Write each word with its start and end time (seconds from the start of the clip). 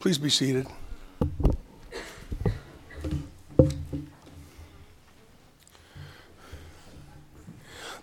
Please 0.00 0.16
be 0.16 0.30
seated. 0.30 0.66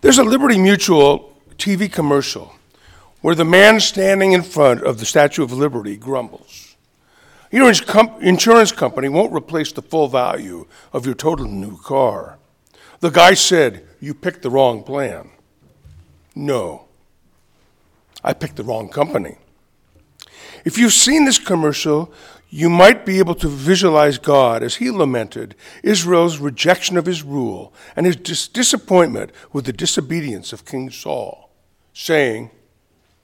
There's 0.01 0.19
a 0.19 0.23
Liberty 0.23 0.59
Mutual 0.59 1.35
TV 1.57 1.91
commercial 1.91 2.53
where 3.21 3.33
the 3.33 3.43
man 3.43 3.79
standing 3.79 4.33
in 4.33 4.43
front 4.43 4.83
of 4.83 4.99
the 4.99 5.05
Statue 5.05 5.43
of 5.43 5.51
Liberty 5.51 5.97
grumbles. 5.97 6.75
Your 7.51 7.67
insurance 8.21 8.71
company 8.71 9.09
won't 9.09 9.33
replace 9.33 9.71
the 9.71 9.81
full 9.81 10.07
value 10.07 10.67
of 10.93 11.03
your 11.03 11.15
total 11.15 11.47
new 11.47 11.77
car. 11.77 12.37
The 12.99 13.09
guy 13.09 13.33
said, 13.33 13.87
You 13.99 14.13
picked 14.13 14.43
the 14.43 14.51
wrong 14.51 14.83
plan. 14.83 15.31
No, 16.35 16.85
I 18.23 18.33
picked 18.33 18.57
the 18.57 18.63
wrong 18.63 18.87
company. 18.87 19.37
If 20.67 20.77
you've 20.77 20.91
seen 20.91 21.23
this 21.23 21.39
commercial, 21.39 22.11
you 22.49 22.69
might 22.69 23.05
be 23.05 23.19
able 23.19 23.35
to 23.35 23.47
visualize 23.47 24.17
God 24.17 24.61
as 24.61 24.75
he 24.75 24.91
lamented 24.91 25.55
Israel's 25.81 26.39
rejection 26.39 26.97
of 26.97 27.05
his 27.05 27.23
rule 27.23 27.73
and 27.95 28.05
his 28.05 28.17
dis- 28.17 28.49
disappointment 28.49 29.31
with 29.53 29.63
the 29.63 29.71
disobedience 29.71 30.51
of 30.51 30.65
King 30.65 30.89
Saul, 30.89 31.51
saying, 31.93 32.51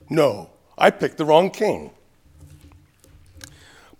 No, 0.08 0.48
I 0.78 0.88
picked 0.88 1.18
the 1.18 1.26
wrong 1.26 1.50
king. 1.50 1.90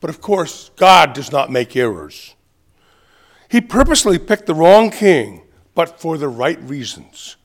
But 0.01 0.09
of 0.09 0.23
course, 0.23 0.71
God 0.77 1.13
does 1.13 1.31
not 1.31 1.53
make 1.53 1.77
errors. 1.77 2.35
He 3.51 3.61
purposely 3.61 4.19
picked 4.19 4.47
the 4.47 4.55
wrong 4.55 4.91
king, 4.91 5.43
but 5.75 6.01
for 6.01 6.17
the 6.17 6.29
right 6.29 6.63
reasons. 6.63 7.37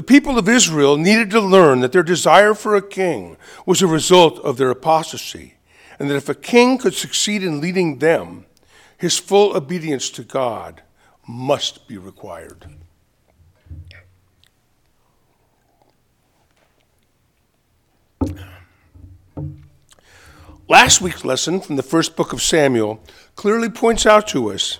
The 0.00 0.06
people 0.06 0.38
of 0.38 0.48
Israel 0.48 0.96
needed 0.96 1.28
to 1.32 1.42
learn 1.42 1.80
that 1.80 1.92
their 1.92 2.02
desire 2.02 2.54
for 2.54 2.74
a 2.74 2.80
king 2.80 3.36
was 3.66 3.82
a 3.82 3.86
result 3.86 4.38
of 4.38 4.56
their 4.56 4.70
apostasy, 4.70 5.56
and 5.98 6.08
that 6.08 6.16
if 6.16 6.26
a 6.30 6.34
king 6.34 6.78
could 6.78 6.94
succeed 6.94 7.42
in 7.42 7.60
leading 7.60 7.98
them, 7.98 8.46
his 8.96 9.18
full 9.18 9.54
obedience 9.54 10.08
to 10.12 10.22
God 10.22 10.80
must 11.28 11.86
be 11.86 11.98
required. 11.98 12.64
Last 20.66 21.02
week's 21.02 21.26
lesson 21.26 21.60
from 21.60 21.76
the 21.76 21.82
first 21.82 22.16
book 22.16 22.32
of 22.32 22.40
Samuel 22.40 23.04
clearly 23.36 23.68
points 23.68 24.06
out 24.06 24.26
to 24.28 24.50
us 24.50 24.78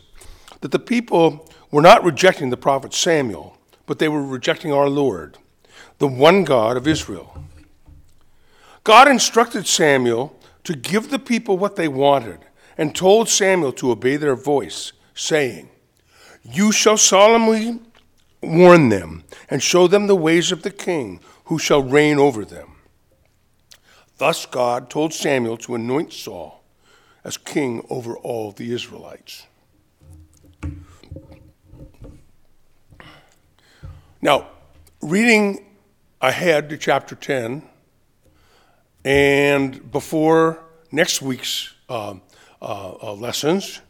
that 0.62 0.70
the 0.70 0.78
people 0.78 1.46
were 1.70 1.82
not 1.82 2.04
rejecting 2.04 2.48
the 2.48 2.56
prophet 2.56 2.94
Samuel 2.94 3.58
but 3.90 3.98
they 3.98 4.08
were 4.08 4.22
rejecting 4.22 4.72
our 4.72 4.88
Lord, 4.88 5.36
the 5.98 6.06
one 6.06 6.44
God 6.44 6.76
of 6.76 6.86
Israel. 6.86 7.42
God 8.84 9.08
instructed 9.08 9.66
Samuel 9.66 10.38
to 10.62 10.76
give 10.76 11.10
the 11.10 11.18
people 11.18 11.58
what 11.58 11.74
they 11.74 11.88
wanted 11.88 12.38
and 12.78 12.94
told 12.94 13.28
Samuel 13.28 13.72
to 13.72 13.90
obey 13.90 14.14
their 14.14 14.36
voice, 14.36 14.92
saying, 15.12 15.70
You 16.44 16.70
shall 16.70 16.98
solemnly 16.98 17.80
warn 18.40 18.90
them 18.90 19.24
and 19.48 19.60
show 19.60 19.88
them 19.88 20.06
the 20.06 20.14
ways 20.14 20.52
of 20.52 20.62
the 20.62 20.70
king 20.70 21.18
who 21.46 21.58
shall 21.58 21.82
reign 21.82 22.20
over 22.20 22.44
them. 22.44 22.76
Thus 24.18 24.46
God 24.46 24.88
told 24.88 25.12
Samuel 25.12 25.56
to 25.56 25.74
anoint 25.74 26.12
Saul 26.12 26.62
as 27.24 27.36
king 27.36 27.84
over 27.90 28.16
all 28.18 28.52
the 28.52 28.72
Israelites. 28.72 29.48
Now, 34.22 34.48
reading 35.00 35.64
ahead 36.20 36.68
to 36.68 36.76
chapter 36.76 37.14
10, 37.14 37.62
and 39.02 39.90
before 39.90 40.62
next 40.92 41.22
week's 41.22 41.72
uh, 41.88 42.16
uh, 42.60 42.92
uh, 43.02 43.14
lessons, 43.14 43.80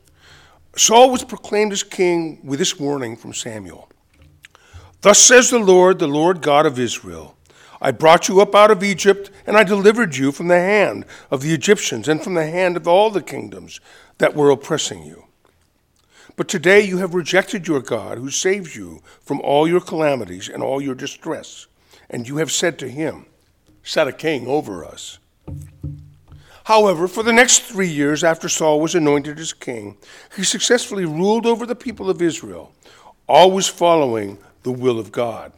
Saul 0.77 1.11
was 1.11 1.25
proclaimed 1.25 1.73
as 1.73 1.83
king 1.83 2.39
with 2.45 2.61
this 2.61 2.79
warning 2.79 3.17
from 3.17 3.35
Samuel 3.35 3.91
Thus 5.01 5.19
says 5.19 5.51
the 5.51 5.59
Lord, 5.59 5.99
the 5.99 6.07
Lord 6.07 6.43
God 6.43 6.65
of 6.65 6.79
Israel 6.79 7.37
I 7.81 7.91
brought 7.91 8.29
you 8.29 8.41
up 8.41 8.55
out 8.55 8.71
of 8.71 8.85
Egypt, 8.85 9.31
and 9.47 9.57
I 9.57 9.65
delivered 9.65 10.15
you 10.15 10.31
from 10.31 10.47
the 10.47 10.59
hand 10.59 11.07
of 11.31 11.43
the 11.43 11.53
Egyptians 11.53 12.07
and 12.07 12.23
from 12.23 12.35
the 12.35 12.47
hand 12.47 12.77
of 12.77 12.87
all 12.87 13.11
the 13.11 13.23
kingdoms 13.23 13.81
that 14.19 14.37
were 14.37 14.51
oppressing 14.51 15.03
you. 15.03 15.25
But 16.37 16.49
today 16.49 16.81
you 16.81 16.99
have 16.99 17.15
rejected 17.15 17.69
your 17.69 17.81
God, 17.81 18.19
who 18.19 18.31
saves 18.31 18.77
you 18.77 19.03
from 19.21 19.41
all 19.41 19.69
your 19.69 19.81
calamities 19.81 20.49
and 20.49 20.63
all 20.63 20.81
your 20.81 20.95
distress. 20.95 21.67
And 22.09 22.29
you 22.29 22.39
have 22.39 22.51
said 22.51 22.79
to 22.79 22.89
him, 22.89 23.27
Set 23.83 24.09
a 24.09 24.13
king 24.13 24.47
over 24.47 24.85
us. 24.85 25.19
However, 26.65 27.09
for 27.09 27.23
the 27.23 27.33
next 27.33 27.63
three 27.63 27.89
years 27.89 28.23
after 28.23 28.49
Saul 28.49 28.81
was 28.81 28.95
anointed 28.95 29.39
as 29.39 29.53
king, 29.53 29.97
he 30.37 30.45
successfully 30.45 31.05
ruled 31.05 31.47
over 31.47 31.67
the 31.67 31.75
people 31.75 32.09
of 32.09 32.23
Israel, 32.23 32.73
always 33.27 33.67
following 33.67 34.39
the 34.63 34.73
will 34.73 34.99
of 34.99 35.11
God. 35.11 35.53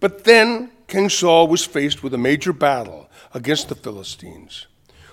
But 0.00 0.24
then 0.24 0.70
King 0.86 1.08
Saul 1.08 1.46
was 1.46 1.64
faced 1.64 2.02
with 2.02 2.12
a 2.14 2.18
major 2.18 2.52
battle 2.52 3.08
against 3.32 3.68
the 3.68 3.74
Philistines, 3.74 4.66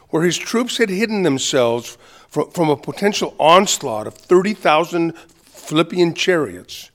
where 0.10 0.24
his 0.24 0.38
troops 0.38 0.78
had 0.78 0.90
hidden 0.90 1.24
themselves 1.24 1.98
from, 2.30 2.70
a 2.70 2.78
potential 2.78 3.36
onslaught 3.40 4.08
of 4.08 4.14
30,000 4.14 5.18
Philippian 5.18 6.14
chariots, 6.14 6.92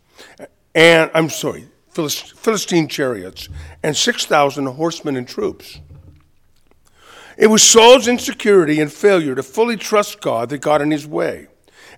and 0.74 1.10
I'm 1.14 1.28
sorry, 1.28 1.68
Philistine 1.90 2.88
chariots, 2.88 3.48
and 3.82 3.96
6,000 3.96 4.66
horsemen 4.66 5.16
and 5.16 5.28
troops. 5.28 5.80
It 7.36 7.48
was 7.48 7.62
Saul's 7.62 8.08
insecurity 8.08 8.80
and 8.80 8.92
failure 8.92 9.34
to 9.34 9.42
fully 9.42 9.76
trust 9.76 10.20
God 10.20 10.48
that 10.50 10.58
got 10.58 10.82
in 10.82 10.90
his 10.90 11.06
way. 11.06 11.48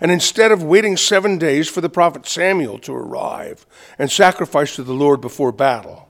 And 0.01 0.11
instead 0.11 0.53
of 0.53 0.63
waiting 0.63 0.97
seven 0.97 1.39
days 1.39 1.69
for 1.69 1.81
the 1.81 1.89
prophet 1.89 2.27
Samuel 2.27 2.79
to 2.81 2.93
arrive 2.93 3.67
and 3.99 4.11
sacrifice 4.11 4.75
to 4.77 4.83
the 4.83 4.93
Lord 4.93 5.21
before 5.21 5.53
battle, 5.53 6.09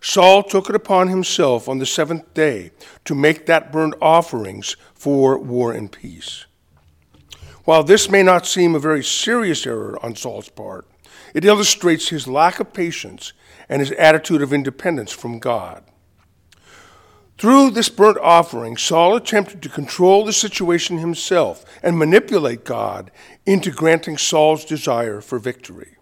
Saul 0.00 0.42
took 0.42 0.68
it 0.68 0.76
upon 0.76 1.08
himself 1.08 1.68
on 1.68 1.78
the 1.78 1.86
seventh 1.86 2.32
day 2.34 2.70
to 3.04 3.14
make 3.14 3.46
that 3.46 3.72
burnt 3.72 3.94
offerings 4.00 4.76
for 4.94 5.38
war 5.38 5.72
and 5.72 5.90
peace. 5.90 6.46
While 7.64 7.84
this 7.84 8.08
may 8.08 8.22
not 8.22 8.46
seem 8.46 8.74
a 8.74 8.80
very 8.80 9.04
serious 9.04 9.66
error 9.66 9.98
on 10.02 10.16
Saul's 10.16 10.48
part, 10.48 10.86
it 11.34 11.44
illustrates 11.44 12.08
his 12.08 12.26
lack 12.26 12.60
of 12.60 12.72
patience 12.72 13.32
and 13.68 13.80
his 13.80 13.92
attitude 13.92 14.40
of 14.40 14.52
independence 14.52 15.12
from 15.12 15.38
God. 15.38 15.84
Through 17.36 17.70
this 17.70 17.88
burnt 17.88 18.18
offering, 18.18 18.76
Saul 18.76 19.14
attempted 19.14 19.62
to 19.62 19.68
control 19.68 20.24
the 20.24 20.32
situation 20.32 20.98
himself 20.98 21.64
and 21.82 21.98
manipulate 21.98 22.64
God 22.64 23.10
into 23.46 23.70
granting 23.70 24.16
Saul's 24.16 24.64
desire 24.64 25.20
for 25.20 25.38
victory. 25.38 25.97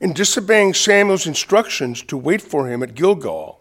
In 0.00 0.12
disobeying 0.12 0.74
Samuel's 0.74 1.26
instructions 1.26 2.02
to 2.02 2.16
wait 2.16 2.42
for 2.42 2.68
him 2.68 2.82
at 2.82 2.94
Gilgal, 2.94 3.60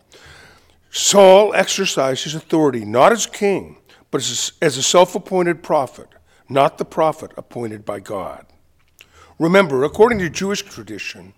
Saul 0.91 1.53
exercised 1.53 2.23
his 2.23 2.35
authority 2.35 2.85
not 2.85 3.11
as 3.11 3.25
king, 3.25 3.77
but 4.11 4.21
as 4.21 4.77
a 4.77 4.83
self 4.83 5.15
appointed 5.15 5.63
prophet, 5.63 6.09
not 6.49 6.77
the 6.77 6.85
prophet 6.85 7.31
appointed 7.37 7.85
by 7.85 7.99
God. 7.99 8.45
Remember, 9.39 9.83
according 9.83 10.19
to 10.19 10.29
Jewish 10.29 10.61
tradition, 10.61 11.33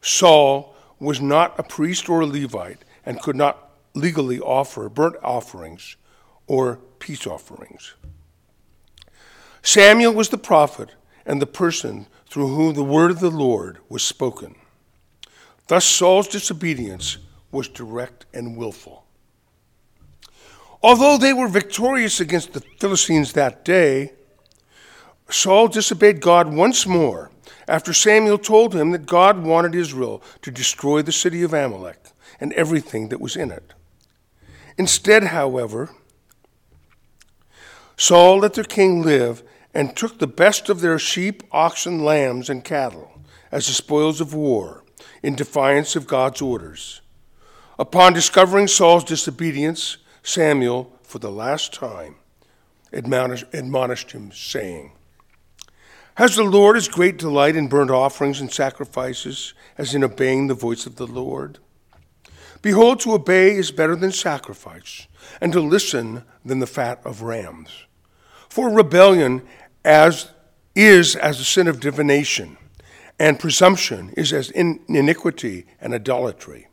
Saul 0.00 0.74
was 0.98 1.20
not 1.20 1.58
a 1.58 1.62
priest 1.62 2.08
or 2.08 2.22
a 2.22 2.26
Levite 2.26 2.84
and 3.04 3.20
could 3.20 3.36
not 3.36 3.70
legally 3.94 4.40
offer 4.40 4.88
burnt 4.88 5.16
offerings 5.22 5.96
or 6.46 6.80
peace 6.98 7.26
offerings. 7.26 7.94
Samuel 9.62 10.12
was 10.12 10.28
the 10.28 10.38
prophet 10.38 10.90
and 11.24 11.40
the 11.42 11.46
person 11.46 12.06
through 12.36 12.48
whom 12.48 12.74
the 12.74 12.84
word 12.84 13.10
of 13.10 13.20
the 13.20 13.30
Lord 13.30 13.78
was 13.88 14.02
spoken. 14.02 14.54
Thus, 15.68 15.86
Saul's 15.86 16.28
disobedience 16.28 17.16
was 17.50 17.66
direct 17.66 18.26
and 18.34 18.58
willful. 18.58 19.06
Although 20.82 21.16
they 21.16 21.32
were 21.32 21.48
victorious 21.48 22.20
against 22.20 22.52
the 22.52 22.60
Philistines 22.78 23.32
that 23.32 23.64
day, 23.64 24.12
Saul 25.30 25.68
disobeyed 25.68 26.20
God 26.20 26.54
once 26.54 26.86
more 26.86 27.30
after 27.66 27.94
Samuel 27.94 28.36
told 28.36 28.74
him 28.74 28.90
that 28.90 29.06
God 29.06 29.42
wanted 29.42 29.74
Israel 29.74 30.22
to 30.42 30.50
destroy 30.50 31.00
the 31.00 31.12
city 31.12 31.42
of 31.42 31.54
Amalek 31.54 32.10
and 32.38 32.52
everything 32.52 33.08
that 33.08 33.20
was 33.22 33.34
in 33.34 33.50
it. 33.50 33.72
Instead, 34.76 35.24
however, 35.24 35.88
Saul 37.96 38.40
let 38.40 38.52
their 38.52 38.62
king 38.62 39.00
live 39.00 39.42
and 39.76 39.94
took 39.94 40.18
the 40.18 40.26
best 40.26 40.70
of 40.70 40.80
their 40.80 40.98
sheep, 40.98 41.42
oxen, 41.52 42.02
lambs, 42.02 42.48
and 42.48 42.64
cattle 42.64 43.20
as 43.52 43.66
the 43.66 43.74
spoils 43.74 44.22
of 44.22 44.32
war 44.32 44.82
in 45.22 45.34
defiance 45.34 45.94
of 45.94 46.06
God's 46.06 46.40
orders. 46.40 47.02
Upon 47.78 48.14
discovering 48.14 48.68
Saul's 48.68 49.04
disobedience, 49.04 49.98
Samuel, 50.22 50.98
for 51.02 51.18
the 51.18 51.30
last 51.30 51.74
time, 51.74 52.16
admonished 52.90 54.12
him, 54.12 54.32
saying, 54.32 54.92
Has 56.14 56.36
the 56.36 56.42
Lord 56.42 56.78
as 56.78 56.88
great 56.88 57.18
delight 57.18 57.54
in 57.54 57.68
burnt 57.68 57.90
offerings 57.90 58.40
and 58.40 58.50
sacrifices 58.50 59.52
as 59.76 59.94
in 59.94 60.02
obeying 60.02 60.46
the 60.46 60.54
voice 60.54 60.86
of 60.86 60.96
the 60.96 61.06
Lord? 61.06 61.58
Behold, 62.62 63.00
to 63.00 63.12
obey 63.12 63.54
is 63.54 63.70
better 63.72 63.94
than 63.94 64.10
sacrifice, 64.10 65.06
and 65.38 65.52
to 65.52 65.60
listen 65.60 66.24
than 66.46 66.60
the 66.60 66.66
fat 66.66 66.98
of 67.04 67.20
rams. 67.20 67.82
For 68.48 68.70
rebellion 68.70 69.42
as 69.86 70.32
is 70.74 71.16
as 71.16 71.38
the 71.38 71.44
sin 71.44 71.68
of 71.68 71.80
divination, 71.80 72.58
and 73.18 73.38
presumption 73.38 74.12
is 74.16 74.32
as 74.32 74.50
in 74.50 74.80
iniquity 74.88 75.64
and 75.80 75.94
idolatry. 75.94 76.66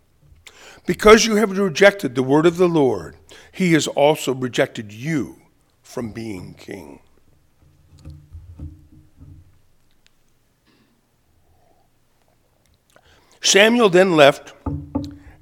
Because 0.86 1.25
you 1.25 1.36
have 1.36 1.57
rejected 1.57 2.15
the 2.15 2.24
word 2.24 2.45
of 2.45 2.57
the 2.57 2.68
Lord, 2.68 3.15
he 3.51 3.71
has 3.74 3.88
also 3.88 4.33
rejected 4.33 4.92
you 4.92 5.38
from 5.81 6.12
being 6.12 6.56
king. 6.56 7.00
Samuel 13.42 13.89
then 13.89 14.15
left, 14.15 14.54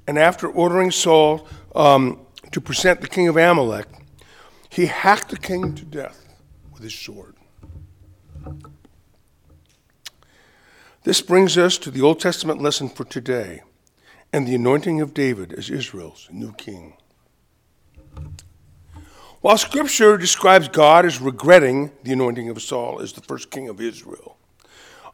and 0.06 0.18
after 0.18 0.48
ordering 0.48 0.90
Saul 0.90 1.48
um, 1.74 2.20
to 2.50 2.60
present 2.60 3.00
the 3.00 3.08
king 3.08 3.28
of 3.28 3.36
Amalek, 3.36 3.86
he 4.68 4.86
hacked 4.86 5.30
the 5.30 5.38
king 5.38 5.74
to 5.74 5.84
death 5.84 6.28
with 6.72 6.82
his 6.82 6.94
sword. 6.94 7.36
This 11.04 11.20
brings 11.20 11.58
us 11.58 11.78
to 11.78 11.90
the 11.90 12.02
Old 12.02 12.20
Testament 12.20 12.62
lesson 12.62 12.88
for 12.88 13.04
today 13.04 13.62
and 14.32 14.46
the 14.46 14.54
anointing 14.54 15.00
of 15.00 15.12
David 15.12 15.52
as 15.52 15.68
Israel's 15.68 16.28
new 16.30 16.52
king. 16.52 16.94
While 19.40 19.58
Scripture 19.58 20.16
describes 20.16 20.68
God 20.68 21.04
as 21.04 21.20
regretting 21.20 21.90
the 22.04 22.12
anointing 22.12 22.48
of 22.48 22.62
Saul 22.62 23.00
as 23.00 23.12
the 23.12 23.20
first 23.20 23.50
king 23.50 23.68
of 23.68 23.80
Israel, 23.80 24.36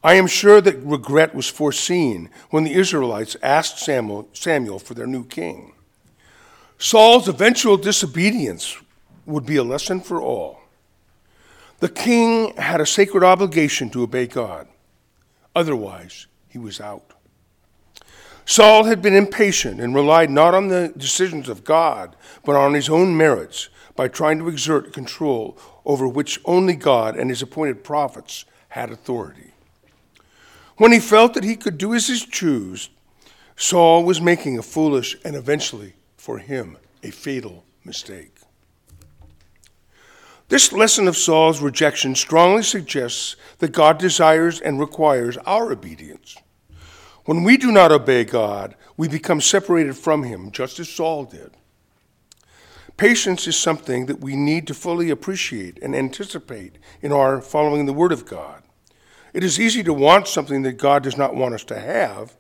I 0.05 0.15
am 0.15 0.27
sure 0.27 0.61
that 0.61 0.77
regret 0.85 1.35
was 1.35 1.49
foreseen 1.49 2.29
when 2.51 2.65
the 2.65 2.75
Israelites 2.75 3.37
asked 3.43 3.79
Samuel, 3.79 4.29
Samuel 4.35 4.79
for 4.79 4.93
their 4.93 5.07
new 5.07 5.25
king. 5.25 5.73
Saul's 6.77 7.29
eventual 7.29 7.79
disobedience 7.79 8.77
would 9.25 9.47
be 9.47 9.57
a 9.57 9.65
lesson 9.65 10.01
for 10.01 10.21
all. 10.21 10.61
The 11.81 11.89
king 11.89 12.57
had 12.57 12.81
a 12.81 12.87
sacred 12.87 13.23
obligation 13.23 13.89
to 13.91 14.03
obey 14.03 14.27
God, 14.27 14.67
otherwise, 15.55 16.27
he 16.49 16.59
was 16.59 16.81
out. 16.81 17.13
Saul 18.45 18.85
had 18.85 19.03
been 19.03 19.15
impatient 19.15 19.81
and 19.81 19.95
relied 19.95 20.31
not 20.31 20.55
on 20.55 20.69
the 20.69 20.93
decisions 20.97 21.49
of 21.49 21.65
God, 21.65 22.17
but 22.45 22.57
on 22.57 22.75
his 22.75 22.89
own 22.89 23.17
merits 23.17 23.69
by 23.95 24.09
trying 24.09 24.39
to 24.39 24.49
exert 24.49 24.93
control 24.93 25.59
over 25.85 26.09
which 26.09 26.41
only 26.45 26.75
God 26.75 27.15
and 27.15 27.31
his 27.31 27.43
appointed 27.43 27.85
prophets 27.85 28.45
had 28.71 28.91
authority. 28.91 29.53
When 30.79 30.93
he 30.93 30.99
felt 31.01 31.35
that 31.35 31.45
he 31.45 31.57
could 31.57 31.77
do 31.77 31.95
as 31.95 32.09
he 32.09 32.19
chose, 32.19 32.89
Saul 33.55 34.05
was 34.05 34.21
making 34.21 34.59
a 34.59 34.63
foolish 34.63 35.17
and 35.25 35.37
eventually, 35.37 35.95
for 36.17 36.39
him, 36.39 36.79
a 37.03 37.11
fatal 37.11 37.65
mistake. 37.85 38.39
This 40.49 40.73
lesson 40.73 41.07
of 41.09 41.17
Saul's 41.17 41.61
rejection 41.61 42.15
strongly 42.15 42.63
suggests 42.63 43.37
that 43.59 43.73
God 43.73 43.99
desires 43.99 44.61
and 44.61 44.81
requires 44.81 45.37
our 45.39 45.71
obedience. 45.71 46.39
When 47.27 47.45
we 47.45 47.59
do 47.59 47.71
not 47.71 47.93
obey 47.93 48.25
God, 48.25 48.75
we 48.97 49.09
become 49.09 49.43
separated 49.43 49.95
from 49.99 50.23
Him, 50.23 50.51
just 50.51 50.81
as 50.81 50.89
Saul 50.89 51.27
did. 51.27 51.51
Patience 52.97 53.47
is 53.47 53.59
something 53.59 54.07
that 54.07 54.21
we 54.21 54.37
need 54.37 54.67
to 54.69 54.75
fully 54.75 55.11
appreciate 55.11 55.79
and 55.83 55.95
anticipate 55.95 56.79
in 57.03 57.13
our 57.13 57.43
following 57.43 57.85
the 57.85 57.93
Word 57.93 58.11
of 58.11 58.25
God. 58.25 58.63
It 59.35 59.45
is 59.45 59.61
easy 59.61 59.83
to 59.83 59.93
want 59.93 60.27
something 60.29 60.63
that 60.63 60.79
God 60.79 61.03
does 61.03 61.19
not 61.19 61.37
want 61.37 61.55
us 61.55 61.65
to 61.65 61.79
have. 61.79 62.35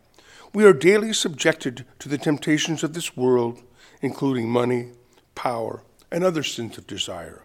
We 0.55 0.64
are 0.64 0.72
daily 0.72 1.12
subjected 1.12 1.84
to 1.99 2.08
the 2.08 2.16
temptations 2.16 2.82
of 2.82 2.94
this 2.94 3.14
world, 3.19 3.62
including 4.00 4.49
money, 4.49 4.93
power, 5.34 5.82
and 6.10 6.25
other 6.25 6.43
sins 6.43 6.78
of 6.78 6.87
desire. 6.87 7.44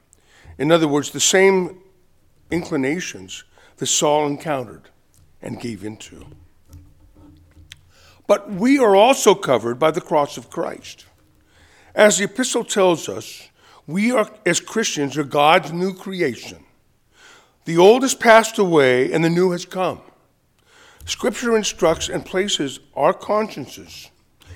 In 0.58 0.72
other 0.72 0.88
words, 0.88 1.12
the 1.12 1.20
same 1.20 1.80
inclinations 2.52 3.44
that 3.78 3.88
Saul 3.88 4.28
encountered 4.28 4.90
and 5.42 5.60
gave 5.60 5.84
into. 5.84 6.26
But 8.28 8.52
we 8.52 8.80
are 8.80 8.96
also 8.96 9.36
covered 9.36 9.80
by 9.80 9.92
the 9.92 10.02
cross 10.02 10.38
of 10.38 10.50
Christ. 10.50 11.06
As 11.94 12.18
the 12.18 12.26
epistle 12.26 12.64
tells 12.64 13.10
us, 13.10 13.50
we 13.86 14.12
are, 14.12 14.32
as 14.46 14.60
Christians, 14.60 15.18
are 15.18 15.24
God's 15.24 15.74
new 15.74 15.94
creation. 15.94 16.64
The 17.66 17.78
old 17.78 18.02
has 18.04 18.16
passed 18.16 18.58
away 18.58 19.12
and 19.12 19.24
the 19.24 19.30
new 19.30 19.52
has 19.52 19.66
come. 19.66 20.02
Scripture 21.06 21.58
instructs 21.58 22.08
and 22.08 22.26
places 22.26 22.80
our 22.96 23.14
consciences, 23.14 24.10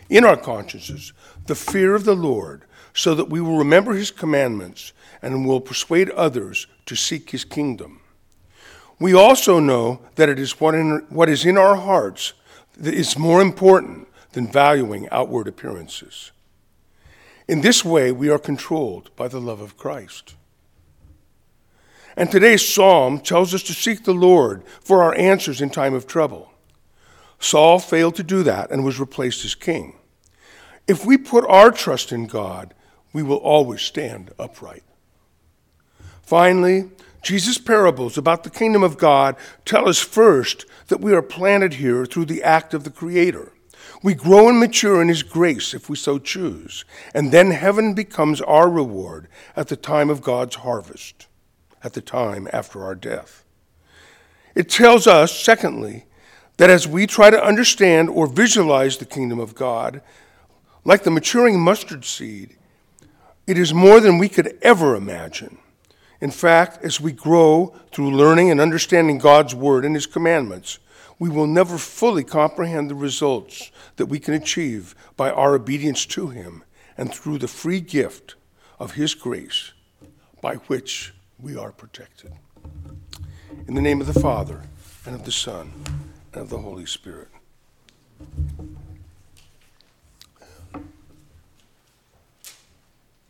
in 0.09 0.23
our 0.23 0.37
consciences, 0.37 1.11
the 1.45 1.55
fear 1.55 1.93
of 1.93 2.05
the 2.05 2.15
Lord, 2.15 2.63
so 2.97 3.13
that 3.13 3.29
we 3.29 3.39
will 3.39 3.59
remember 3.59 3.93
his 3.93 4.09
commandments 4.09 4.91
and 5.21 5.45
will 5.45 5.61
persuade 5.61 6.09
others 6.11 6.65
to 6.87 6.95
seek 6.95 7.29
his 7.29 7.45
kingdom. 7.45 8.01
We 8.99 9.13
also 9.13 9.59
know 9.59 10.01
that 10.15 10.29
it 10.29 10.39
is 10.39 10.59
what, 10.59 10.73
in, 10.73 11.05
what 11.09 11.29
is 11.29 11.45
in 11.45 11.59
our 11.59 11.75
hearts 11.75 12.33
that 12.75 12.95
is 12.95 13.15
more 13.15 13.39
important 13.39 14.07
than 14.31 14.51
valuing 14.51 15.07
outward 15.11 15.47
appearances. 15.47 16.31
In 17.47 17.61
this 17.61 17.85
way, 17.85 18.11
we 18.11 18.29
are 18.29 18.39
controlled 18.39 19.15
by 19.15 19.27
the 19.27 19.39
love 19.39 19.61
of 19.61 19.77
Christ. 19.77 20.33
And 22.15 22.31
today's 22.31 22.67
psalm 22.67 23.19
tells 23.19 23.53
us 23.53 23.61
to 23.63 23.73
seek 23.73 24.05
the 24.05 24.13
Lord 24.13 24.63
for 24.81 25.03
our 25.03 25.15
answers 25.15 25.61
in 25.61 25.69
time 25.69 25.93
of 25.93 26.07
trouble. 26.07 26.51
Saul 27.37 27.77
failed 27.77 28.15
to 28.15 28.23
do 28.23 28.41
that 28.41 28.71
and 28.71 28.83
was 28.83 28.99
replaced 28.99 29.45
as 29.45 29.53
king. 29.53 29.93
If 30.87 31.05
we 31.05 31.15
put 31.17 31.45
our 31.47 31.69
trust 31.69 32.11
in 32.11 32.25
God, 32.25 32.73
we 33.13 33.23
will 33.23 33.37
always 33.37 33.81
stand 33.81 34.31
upright. 34.37 34.83
Finally, 36.21 36.89
Jesus' 37.21 37.57
parables 37.57 38.17
about 38.17 38.43
the 38.43 38.49
kingdom 38.49 38.83
of 38.83 38.97
God 38.97 39.35
tell 39.65 39.89
us 39.89 39.99
first 39.99 40.65
that 40.87 41.01
we 41.01 41.13
are 41.13 41.21
planted 41.21 41.75
here 41.75 42.05
through 42.05 42.25
the 42.25 42.43
act 42.43 42.73
of 42.73 42.83
the 42.83 42.89
Creator. 42.89 43.51
We 44.03 44.13
grow 44.13 44.49
and 44.49 44.59
mature 44.59 45.01
in 45.01 45.07
His 45.07 45.23
grace 45.23 45.73
if 45.73 45.89
we 45.89 45.95
so 45.95 46.19
choose, 46.19 46.85
and 47.13 47.31
then 47.31 47.51
heaven 47.51 47.93
becomes 47.93 48.41
our 48.41 48.69
reward 48.69 49.27
at 49.55 49.69
the 49.69 49.75
time 49.75 50.09
of 50.09 50.21
God's 50.21 50.55
harvest 50.55 51.27
at 51.83 51.93
the 51.93 52.01
time 52.01 52.47
after 52.51 52.83
our 52.83 52.95
death. 52.95 53.43
It 54.55 54.69
tells 54.69 55.07
us, 55.07 55.37
secondly, 55.37 56.05
that 56.57 56.69
as 56.69 56.87
we 56.87 57.05
try 57.05 57.29
to 57.29 57.43
understand 57.43 58.09
or 58.09 58.27
visualize 58.27 58.97
the 58.97 59.05
kingdom 59.05 59.39
of 59.39 59.55
God, 59.55 60.01
like 60.83 61.03
the 61.03 61.11
maturing 61.11 61.59
mustard 61.59 62.03
seed, 62.05 62.57
it 63.47 63.57
is 63.57 63.73
more 63.73 63.99
than 63.99 64.17
we 64.17 64.29
could 64.29 64.57
ever 64.61 64.95
imagine. 64.95 65.57
In 66.19 66.31
fact, 66.31 66.83
as 66.83 66.99
we 66.99 67.11
grow 67.11 67.73
through 67.91 68.15
learning 68.15 68.51
and 68.51 68.59
understanding 68.59 69.17
God's 69.17 69.55
word 69.55 69.85
and 69.85 69.95
his 69.95 70.05
commandments, 70.05 70.79
we 71.17 71.29
will 71.29 71.47
never 71.47 71.77
fully 71.77 72.23
comprehend 72.23 72.89
the 72.89 72.95
results 72.95 73.71
that 73.95 74.07
we 74.07 74.19
can 74.19 74.33
achieve 74.33 74.93
by 75.15 75.31
our 75.31 75.55
obedience 75.55 76.05
to 76.07 76.27
him 76.27 76.63
and 76.97 77.13
through 77.13 77.37
the 77.37 77.47
free 77.47 77.79
gift 77.79 78.35
of 78.79 78.93
his 78.93 79.13
grace 79.13 79.71
by 80.41 80.55
which 80.55 81.13
we 81.39 81.55
are 81.55 81.71
protected. 81.71 82.33
In 83.67 83.75
the 83.75 83.81
name 83.81 84.01
of 84.01 84.07
the 84.07 84.19
Father, 84.19 84.63
and 85.05 85.15
of 85.15 85.23
the 85.23 85.31
Son, 85.31 85.71
and 86.33 86.43
of 86.43 86.49
the 86.49 86.57
Holy 86.57 86.85
Spirit. 86.85 87.29